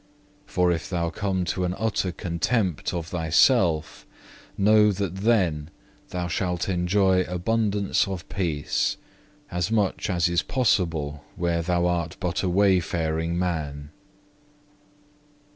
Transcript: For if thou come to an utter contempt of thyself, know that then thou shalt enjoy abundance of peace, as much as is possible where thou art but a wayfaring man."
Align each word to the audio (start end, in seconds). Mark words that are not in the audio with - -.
For 0.47 0.71
if 0.71 0.89
thou 0.89 1.11
come 1.11 1.45
to 1.45 1.63
an 1.63 1.75
utter 1.77 2.11
contempt 2.11 2.91
of 2.91 3.05
thyself, 3.09 4.07
know 4.57 4.91
that 4.91 5.17
then 5.17 5.69
thou 6.09 6.27
shalt 6.27 6.67
enjoy 6.67 7.21
abundance 7.21 8.07
of 8.07 8.27
peace, 8.27 8.97
as 9.51 9.69
much 9.69 10.09
as 10.09 10.27
is 10.27 10.41
possible 10.41 11.23
where 11.35 11.61
thou 11.61 11.85
art 11.85 12.17
but 12.19 12.41
a 12.41 12.49
wayfaring 12.49 13.37
man." 13.37 13.91